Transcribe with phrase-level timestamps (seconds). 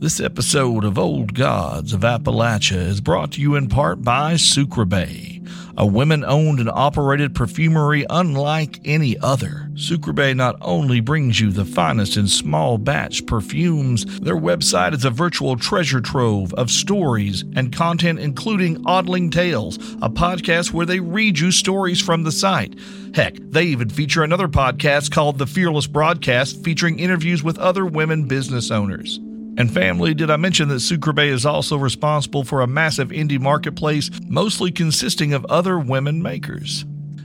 [0.00, 5.46] This episode of Old Gods of Appalachia is brought to you in part by Sucreabeille,
[5.76, 9.68] a women owned and operated perfumery unlike any other.
[9.74, 15.10] Sucreabeille not only brings you the finest in small batch perfumes, their website is a
[15.10, 21.38] virtual treasure trove of stories and content, including Oddling Tales, a podcast where they read
[21.38, 22.74] you stories from the site.
[23.14, 28.24] Heck, they even feature another podcast called The Fearless Broadcast, featuring interviews with other women
[28.24, 29.20] business owners.
[29.56, 34.10] And family, did I mention that Sucreabeille is also responsible for a massive indie marketplace,
[34.26, 36.84] mostly consisting of other women makers?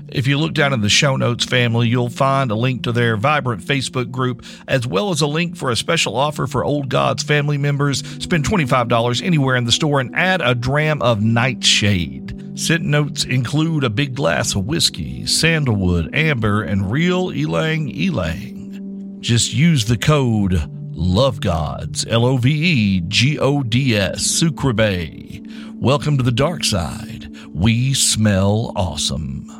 [0.10, 3.18] If you look down in the show notes, family, you'll find a link to their
[3.18, 7.24] vibrant Facebook group, as well as a link for a special offer for Old Gods
[7.24, 8.00] family members.
[8.24, 12.58] Spend $25 anywhere in the store and add a dram of nightshade.
[12.58, 19.18] Scent notes include a big glass of whiskey, sandalwood, amber, and real ylang ylang.
[19.20, 25.46] Just use the code Love Gods, L O V E G O D S, Sucreabeille.
[25.76, 27.30] Welcome to the dark side.
[27.54, 29.52] We smell awesome.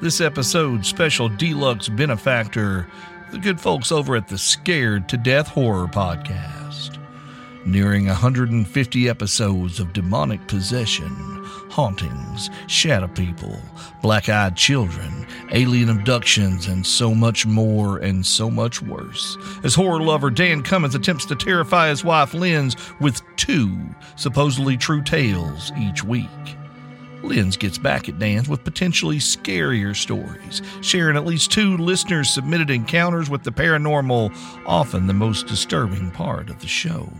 [0.00, 2.88] This episode's special deluxe benefactor,
[3.30, 6.98] the good folks over at the Scared to Death Horror Podcast.
[7.66, 11.33] Nearing 150 episodes of demonic possession
[11.74, 13.58] hauntings, shadow people,
[14.00, 19.36] black eyed children, alien abductions, and so much more and so much worse.
[19.64, 23.76] As horror lover Dan Cummins attempts to terrify his wife Linz with two
[24.14, 26.28] supposedly true tales each week.
[27.24, 32.70] Linz gets back at Dan's with potentially scarier stories, sharing at least two listeners submitted
[32.70, 34.32] encounters with the paranormal,
[34.64, 37.12] often the most disturbing part of the show.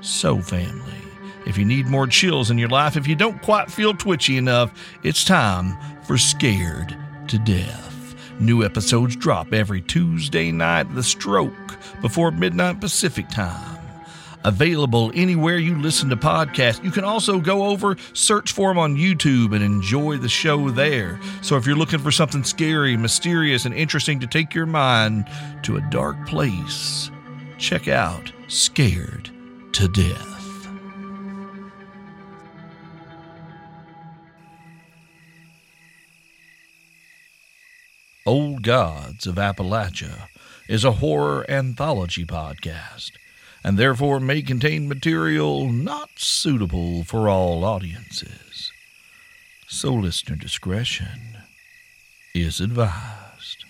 [0.00, 1.11] So, family,
[1.46, 4.72] if you need more chills in your life, if you don't quite feel twitchy enough,
[5.02, 6.96] it's time for Scared
[7.28, 8.14] to Death.
[8.40, 11.52] New episodes drop every Tuesday night the stroke
[12.00, 13.78] before midnight Pacific time.
[14.44, 16.82] Available anywhere you listen to podcasts.
[16.82, 21.20] You can also go over, search for them on YouTube, and enjoy the show there.
[21.42, 25.28] So if you're looking for something scary, mysterious, and interesting to take your mind
[25.62, 27.10] to a dark place,
[27.58, 29.30] check out Scared
[29.74, 30.41] to Death.
[38.24, 40.28] Old Gods of Appalachia
[40.68, 43.10] is a horror anthology podcast
[43.64, 48.70] and therefore may contain material not suitable for all audiences.
[49.66, 51.38] So listener discretion
[52.32, 53.64] is advised.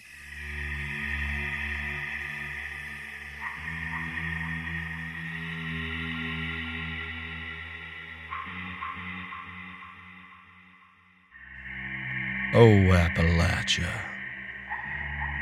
[12.55, 14.13] Oh, Appalachia.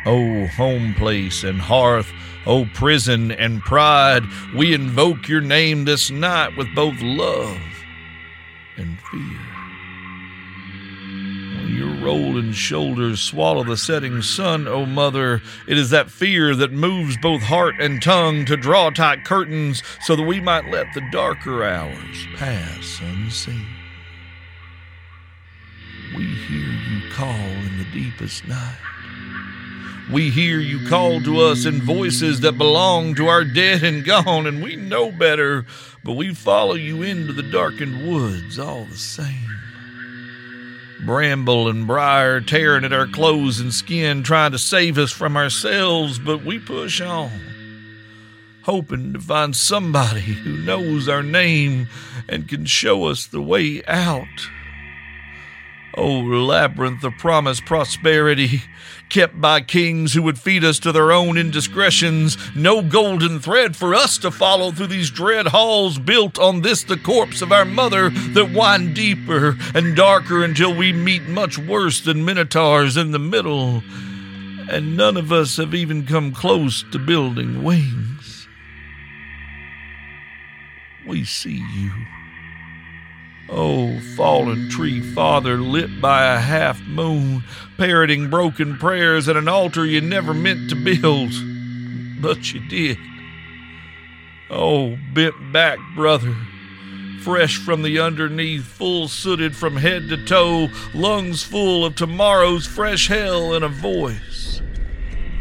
[0.06, 2.10] O home place and hearth,
[2.46, 4.24] O prison and pride,
[4.54, 7.60] we invoke your name this night with both love
[8.76, 9.40] and fear.
[11.60, 16.72] When your rolling shoulders swallow the setting sun, O mother, it is that fear that
[16.72, 21.06] moves both heart and tongue to draw tight curtains so that we might let the
[21.12, 23.66] darker hours pass unseen.
[26.16, 28.78] We hear you call in the deepest night.
[30.12, 34.46] We hear you call to us in voices that belong to our dead and gone,
[34.46, 35.64] and we know better,
[36.02, 39.46] but we follow you into the darkened woods all the same.
[41.06, 46.18] Bramble and briar tearing at our clothes and skin, trying to save us from ourselves,
[46.18, 47.30] but we push on,
[48.62, 51.88] hoping to find somebody who knows our name
[52.28, 54.26] and can show us the way out.
[55.96, 58.62] Oh, labyrinth of promised prosperity,
[59.08, 62.38] kept by kings who would feed us to their own indiscretions.
[62.54, 66.96] No golden thread for us to follow through these dread halls built on this, the
[66.96, 72.24] corpse of our mother, that wind deeper and darker until we meet much worse than
[72.24, 73.82] minotaurs in the middle.
[74.70, 78.46] And none of us have even come close to building wings.
[81.04, 81.90] We see you.
[83.52, 87.42] Oh, fallen tree father, lit by a half moon,
[87.76, 91.32] parroting broken prayers at an altar you never meant to build.
[92.22, 92.98] but you did.
[94.50, 96.36] Oh, bent back, brother,
[97.22, 103.08] fresh from the underneath, full sooted from head to toe, lungs full of tomorrow's fresh
[103.08, 104.62] hell, and a voice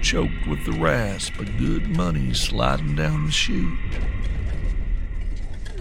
[0.02, 3.78] choked with the rasp of good money sliding down the chute.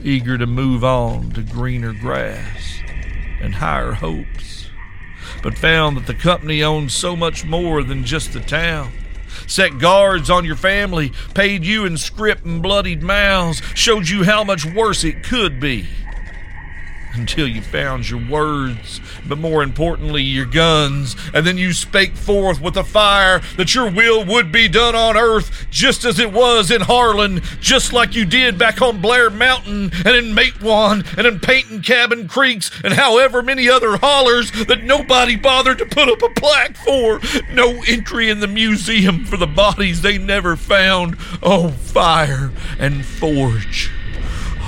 [0.02, 2.80] Eager to move on to greener grass
[3.40, 4.70] and higher hopes,
[5.42, 8.92] but found that the company owned so much more than just the town.
[9.46, 14.44] Set guards on your family, paid you in script and bloodied mouths, showed you how
[14.44, 15.86] much worse it could be
[17.14, 22.60] until you found your words, but more importantly, your guns, and then you spake forth
[22.60, 26.70] with a fire that your will would be done on earth just as it was
[26.70, 31.40] in Harlan, just like you did back on Blair Mountain and in Matewan and in
[31.40, 36.22] Paint and Cabin Creeks and however many other hollers that nobody bothered to put up
[36.22, 37.20] a plaque for.
[37.52, 41.16] No entry in the museum for the bodies they never found.
[41.42, 43.90] Oh, fire and forge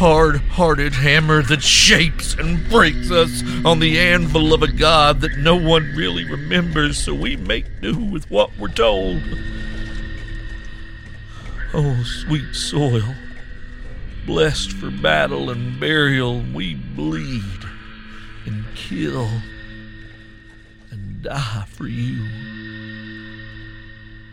[0.00, 5.36] hard hearted hammer that shapes and breaks us on the anvil of a God that
[5.36, 9.20] no one really remembers, so we make do with what we're told.
[11.74, 13.14] Oh, sweet soil,
[14.24, 17.60] blessed for battle and burial, we bleed
[18.46, 19.28] and kill
[20.90, 22.24] and die for you,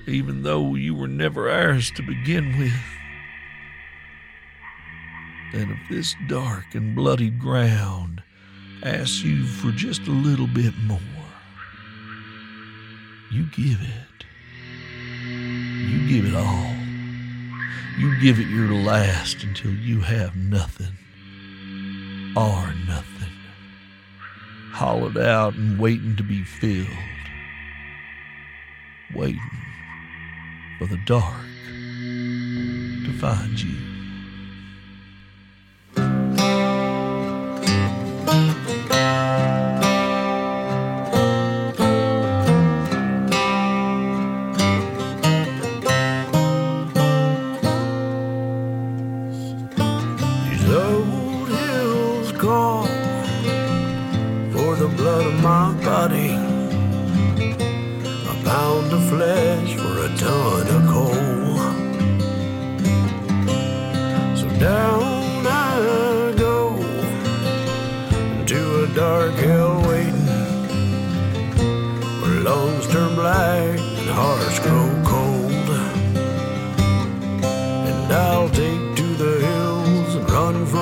[0.06, 2.72] even though you were never ours to begin with
[5.54, 8.22] and if this dark and bloody ground
[8.84, 11.00] asks you for just a little bit more,
[13.32, 14.26] you give it.
[15.26, 16.76] You give it all.
[17.98, 20.98] You give it your last until you have nothing
[22.36, 23.34] or nothing.
[24.72, 26.88] Hollowed out and waiting to be filled.
[29.16, 29.42] Waiting
[30.78, 31.46] for the dark
[33.06, 33.87] to find you.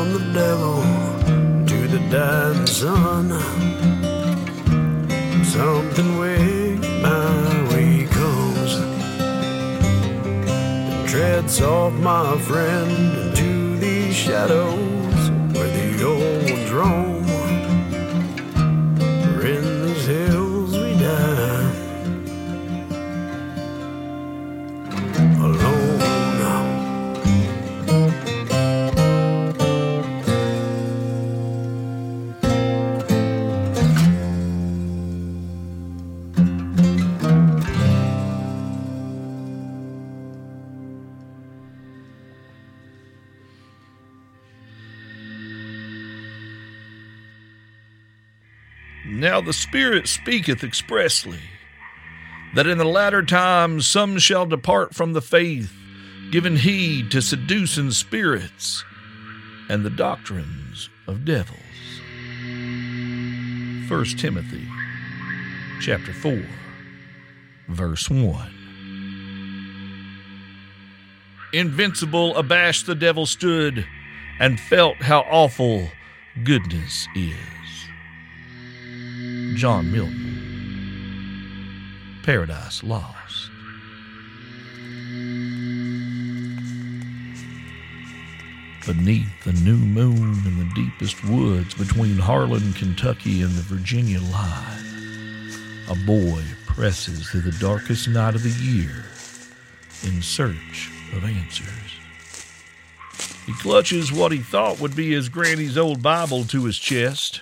[0.05, 0.81] from the devil
[1.65, 3.29] to the dying sun.
[5.43, 8.73] Something way my way comes.
[10.89, 17.04] And treads off my friend into these shadows where the old drone.
[49.15, 51.39] Now the Spirit speaketh expressly,
[52.53, 55.71] that in the latter times some shall depart from the faith,
[56.31, 58.83] giving heed to seducing spirits
[59.69, 61.57] and the doctrines of devils.
[63.87, 64.67] 1 Timothy
[65.79, 66.45] chapter 4
[67.69, 68.51] verse 1
[71.53, 73.87] Invincible abashed the devil stood
[74.41, 75.87] and felt how awful
[76.43, 77.54] goodness is.
[79.65, 80.37] John Milton.
[82.23, 83.49] Paradise Lost.
[88.85, 94.85] Beneath the new moon in the deepest woods between Harlan, Kentucky and the Virginia line,
[95.89, 99.05] a boy presses through the darkest night of the year
[100.03, 101.95] in search of answers.
[103.47, 107.41] He clutches what he thought would be his granny's old Bible to his chest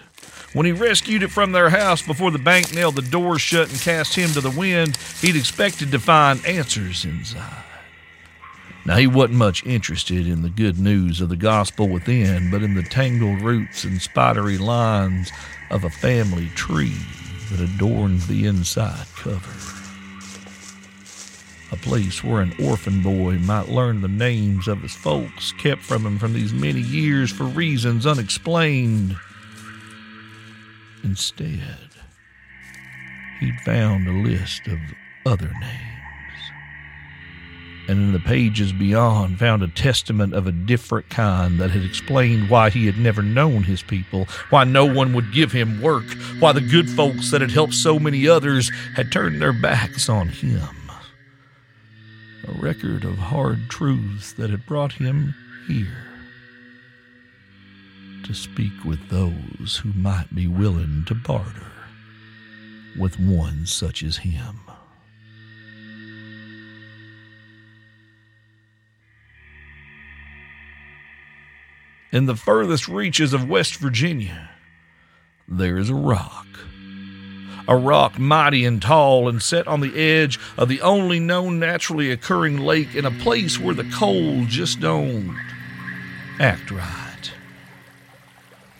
[0.54, 3.80] when he rescued it from their house before the bank nailed the doors shut and
[3.82, 7.64] cast him to the wind, he'd expected to find answers inside.
[8.86, 12.74] Now, he wasn't much interested in the good news of the gospel within, but in
[12.76, 15.32] the tangled roots and spidery lines
[15.70, 16.98] of a family tree
[17.52, 19.54] that adorned the inside cover.
[21.72, 26.06] a place where an orphan boy might learn the names of his folks kept from
[26.06, 29.16] him from these many years for reasons unexplained.
[31.04, 31.90] Instead,
[33.40, 34.80] he'd found a list of
[35.26, 35.94] other names
[37.88, 42.50] and in the pages beyond found a testament of a different kind that had explained
[42.50, 46.06] why he had never known his people, why no one would give him work,
[46.40, 50.30] why the good folks that had helped so many others had turned their backs on
[50.30, 50.62] him.
[52.48, 55.36] A record of hard truths that had brought him
[55.68, 56.13] here
[58.24, 61.72] to speak with those who might be willing to barter
[62.98, 64.60] with one such as him.
[72.14, 74.52] in the furthest reaches of West Virginia,
[75.48, 76.46] there is a rock.
[77.68, 82.12] A rock mighty and tall and set on the edge of the only known naturally
[82.12, 85.36] occurring lake in a place where the cold just don't
[86.40, 87.03] act right.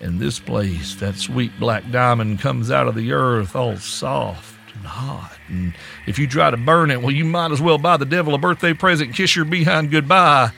[0.04, 4.86] In this place, that sweet black diamond comes out of the earth all soft and
[4.86, 5.38] hot.
[5.48, 5.74] And
[6.06, 8.38] if you try to burn it, well, you might as well buy the devil a
[8.38, 10.52] birthday present, and kiss your behind goodbye.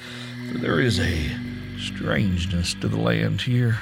[0.51, 1.29] For there is a
[1.77, 3.77] strangeness to the land here.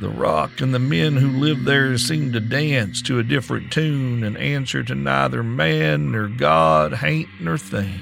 [0.00, 4.24] The rock and the men who live there seem to dance to a different tune
[4.24, 8.00] and answer to neither man nor God, haint nor thing.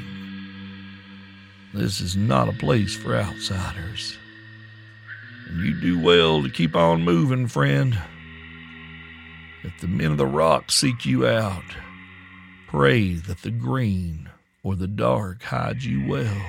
[1.75, 4.18] This is not a place for outsiders.
[5.57, 7.99] You do well to keep on moving, friend.
[9.65, 11.65] If the men of the rock seek you out,
[12.69, 14.31] pray that the green
[14.63, 16.43] or the dark hide you well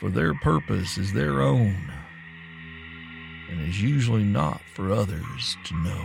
[0.00, 1.92] for their purpose is their own
[3.50, 6.04] and is usually not for others to know.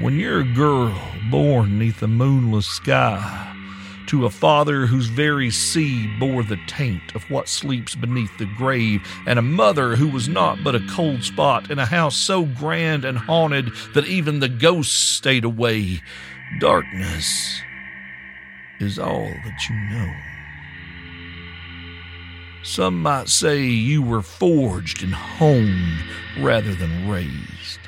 [0.00, 3.55] When you're a girl born neath a moonless sky,
[4.08, 9.02] to a father whose very seed bore the taint of what sleeps beneath the grave,
[9.26, 13.04] and a mother who was not but a cold spot in a house so grand
[13.04, 16.00] and haunted that even the ghosts stayed away,
[16.60, 17.60] Darkness
[18.78, 20.14] is all that you know.
[22.62, 26.04] Some might say you were forged and honed
[26.40, 27.80] rather than raised.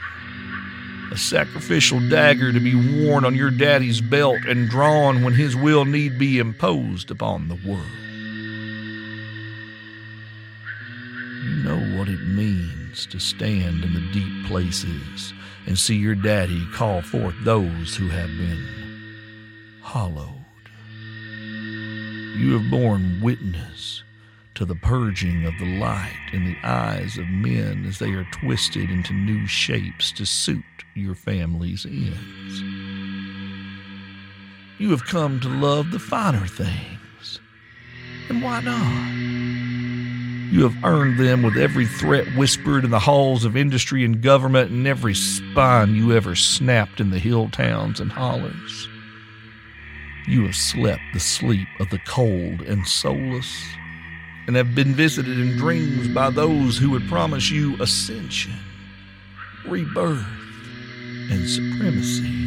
[1.10, 5.84] A sacrificial dagger to be worn on your daddy's belt and drawn when his will
[5.84, 7.86] need be imposed upon the world.
[11.44, 15.32] You know what it means to stand in the deep places
[15.66, 18.66] and see your daddy call forth those who have been
[19.80, 20.34] hollowed.
[22.36, 24.02] You have borne witness
[24.58, 28.90] to the purging of the light in the eyes of men as they are twisted
[28.90, 30.64] into new shapes to suit
[30.96, 32.60] your family's ends.
[34.80, 37.38] You have come to love the finer things.
[38.28, 39.12] And why not?
[40.52, 44.72] You have earned them with every threat whispered in the halls of industry and government
[44.72, 48.88] and every spine you ever snapped in the hill towns and hollers.
[50.26, 53.54] You have slept the sleep of the cold and soulless,
[54.48, 58.54] and have been visited in dreams by those who would promise you ascension,
[59.66, 60.26] rebirth,
[61.30, 62.38] and supremacy.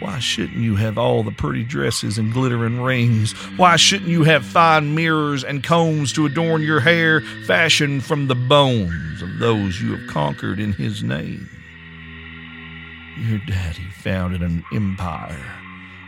[0.00, 3.32] Why shouldn't you have all the pretty dresses and glittering rings?
[3.58, 8.34] Why shouldn't you have fine mirrors and combs to adorn your hair, fashioned from the
[8.34, 11.50] bones of those you have conquered in His name?
[13.18, 15.52] Your daddy founded an empire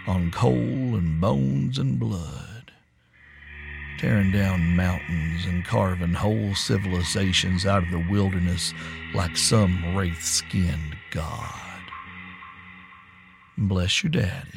[0.07, 2.52] on coal and bones and blood,
[3.99, 8.75] tearing down mountains and carving whole civilizations out of the wilderness
[9.15, 11.81] like some wraith skinned god.
[13.57, 14.49] Bless your daddy.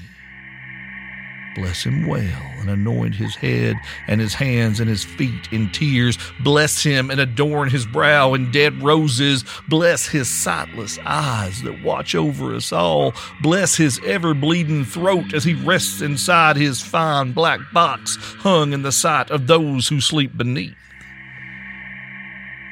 [1.56, 6.18] Bless him well and anoint his head and his hands and his feet in tears.
[6.44, 9.46] Bless him and adorn his brow in dead roses.
[9.70, 13.14] Bless his sightless eyes that watch over us all.
[13.42, 18.82] Bless his ever bleeding throat as he rests inside his fine black box hung in
[18.82, 20.76] the sight of those who sleep beneath.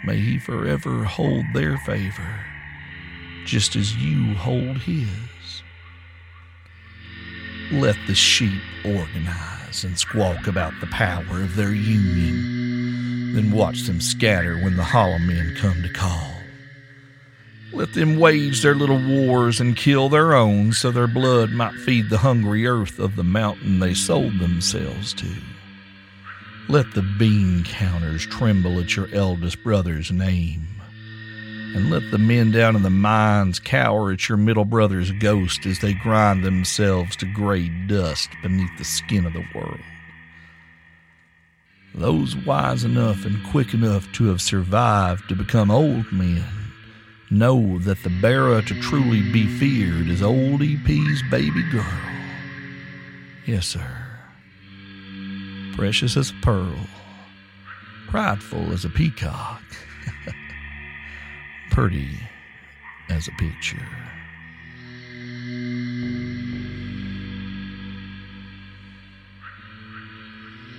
[0.05, 2.45] May he forever hold their favor
[3.45, 5.32] just as you hold his.
[7.71, 13.33] Let the sheep organize and squawk about the power of their union.
[13.33, 16.33] Then watch them scatter when the hollow men come to call.
[17.71, 22.09] Let them wage their little wars and kill their own so their blood might feed
[22.09, 25.27] the hungry earth of the mountain they sold themselves to.
[26.69, 30.67] Let the bean counters tremble at your eldest brother's name.
[31.73, 35.79] And let the men down in the mines cower at your middle brother's ghost as
[35.79, 39.79] they grind themselves to gray dust beneath the skin of the world.
[41.95, 46.43] Those wise enough and quick enough to have survived to become old men
[47.31, 51.99] know that the bearer to truly be feared is old EP's baby girl.
[53.47, 53.87] Yes, sir.
[55.75, 56.87] Precious as a pearl,
[58.07, 59.63] prideful as a peacock
[61.73, 62.19] pretty
[63.09, 63.87] as a picture.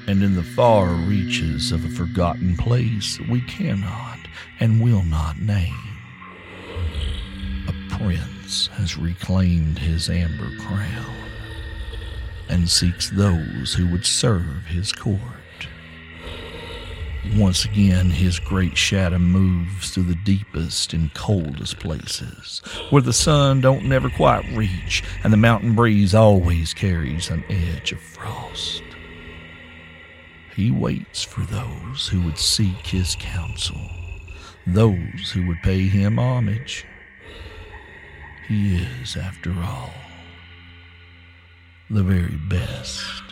[0.07, 4.21] And in the far reaches of a forgotten place we cannot
[4.61, 5.75] and will not name,
[7.67, 11.17] a prince has reclaimed his amber crown
[12.49, 15.44] and seeks those who would serve his court.
[17.33, 23.61] Once again, his great shadow moves through the deepest and coldest places, where the sun
[23.61, 28.83] don't never quite reach, and the mountain breeze always carries an edge of frost.
[30.55, 33.91] He waits for those who would seek his counsel,
[34.67, 36.87] those who would pay him homage.
[38.47, 39.91] He is, after all,
[41.91, 43.24] the very best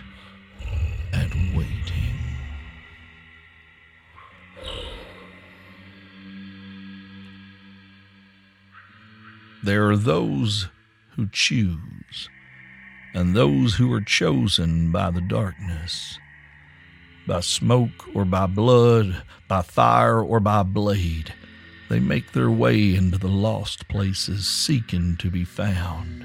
[9.65, 10.69] There are those
[11.15, 12.29] who choose,
[13.15, 16.19] and those who are chosen by the darkness,
[17.29, 21.33] by smoke or by blood, by fire or by blade.
[21.89, 26.25] They make their way into the lost places, seeking to be found.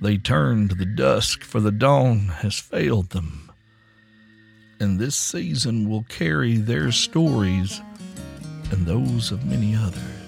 [0.00, 3.52] They turn to the dusk, for the dawn has failed them.
[4.80, 7.80] And this season will carry their stories
[8.72, 10.21] and those of many others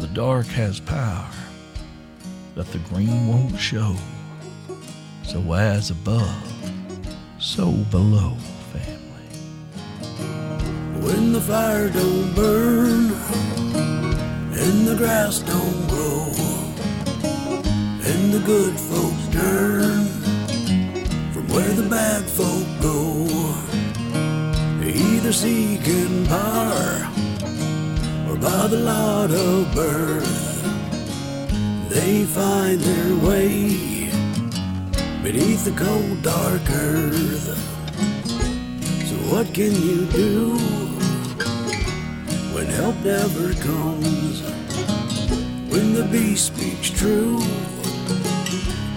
[0.00, 1.30] the dark has power
[2.54, 3.96] that the green won't show.
[5.22, 6.52] So as above,
[7.38, 8.36] so below,
[8.72, 9.28] family.
[11.00, 13.12] When the fire don't burn
[14.56, 16.32] and the grass don't grow
[18.06, 20.06] and the good folks turn
[21.32, 23.26] from where the bad folk go,
[24.84, 27.13] either seeking power
[28.36, 30.62] by the lot of birth,
[31.90, 34.08] they find their way
[35.22, 37.56] beneath the cold, dark earth.
[39.08, 40.56] So, what can you do
[42.54, 44.42] when help never comes?
[45.70, 47.38] When the beast speaks true,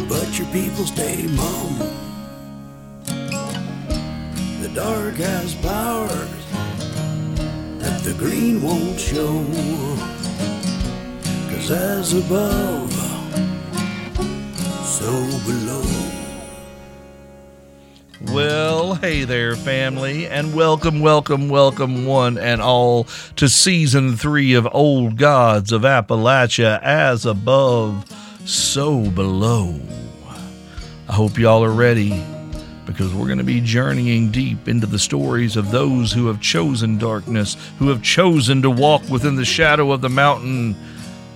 [0.07, 1.79] but your people stay mum.
[4.61, 6.36] The dark has powers
[8.07, 9.43] the green won't show.
[11.49, 12.93] Cause as above,
[14.85, 15.11] so
[15.45, 15.83] below.
[18.33, 24.65] Well, hey there, family, and welcome, welcome, welcome, one and all, to season three of
[24.71, 28.05] Old Gods of Appalachia as above,
[28.45, 29.81] so below.
[31.09, 32.23] I hope y'all are ready
[32.87, 36.97] because we're going to be journeying deep into the stories of those who have chosen
[36.97, 40.75] darkness, who have chosen to walk within the shadow of the mountain,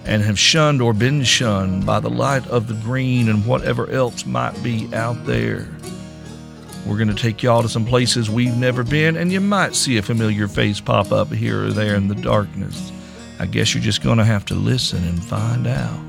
[0.05, 4.25] and have shunned or been shunned by the light of the green and whatever else
[4.25, 5.67] might be out there.
[6.87, 9.97] We're going to take y'all to some places we've never been, and you might see
[9.97, 12.91] a familiar face pop up here or there in the darkness.
[13.39, 15.99] I guess you're just going to have to listen and find out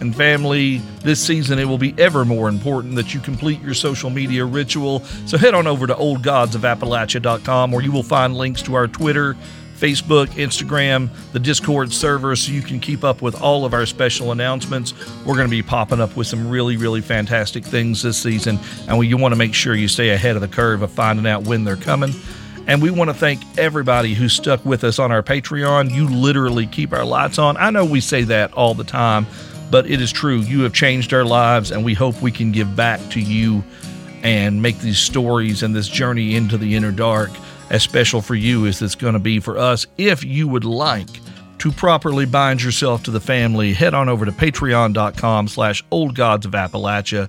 [0.00, 0.78] and family.
[1.02, 5.00] This season, it will be ever more important that you complete your social media ritual.
[5.26, 9.36] So head on over to oldgodsofappalachia.com where you will find links to our Twitter,
[9.80, 14.30] Facebook, Instagram, the Discord server, so you can keep up with all of our special
[14.30, 14.92] announcements.
[15.24, 18.58] We're going to be popping up with some really, really fantastic things this season,
[18.88, 21.26] and we, you want to make sure you stay ahead of the curve of finding
[21.26, 22.12] out when they're coming.
[22.66, 25.90] And we want to thank everybody who stuck with us on our Patreon.
[25.90, 27.56] You literally keep our lights on.
[27.56, 29.26] I know we say that all the time,
[29.70, 30.38] but it is true.
[30.40, 33.64] You have changed our lives, and we hope we can give back to you
[34.22, 37.30] and make these stories and this journey into the inner dark
[37.70, 39.86] as special for you as it's going to be for us.
[39.96, 41.08] If you would like
[41.58, 46.46] to properly bind yourself to the family, head on over to patreon.com slash old gods
[46.46, 47.28] of Appalachia.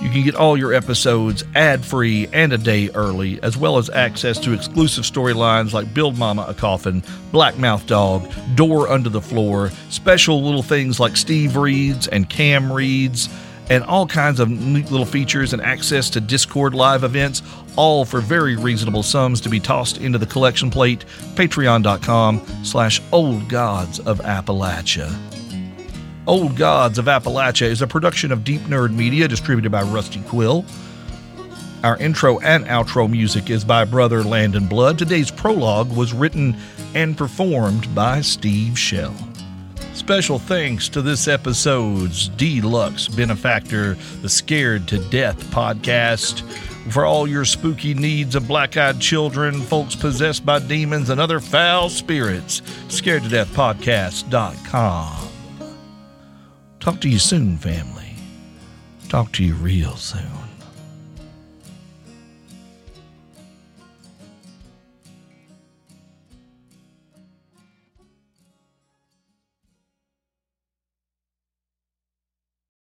[0.00, 3.90] You can get all your episodes ad free and a day early, as well as
[3.90, 9.70] access to exclusive storylines like Build Mama a Coffin, Blackmouth Dog, Door Under the Floor,
[9.90, 13.28] special little things like Steve reads and Cam reads,
[13.70, 17.42] and all kinds of neat little features and access to Discord live events,
[17.74, 21.04] all for very reasonable sums to be tossed into the collection plate.
[21.34, 25.37] Patreon.com slash Old Gods of Appalachia.
[26.28, 30.62] Old Gods of Appalachia is a production of Deep Nerd Media distributed by Rusty Quill.
[31.82, 34.98] Our intro and outro music is by Brother Landon Blood.
[34.98, 36.54] Today's prologue was written
[36.94, 39.16] and performed by Steve Shell.
[39.94, 46.42] Special thanks to this episode's deluxe benefactor, the Scared to Death podcast.
[46.92, 51.40] For all your spooky needs of black eyed children, folks possessed by demons, and other
[51.40, 55.27] foul spirits, scared to death podcast.com.
[56.80, 58.14] Talk to you soon, family.
[59.08, 60.47] Talk to you real soon.